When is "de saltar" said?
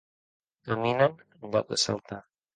1.75-2.21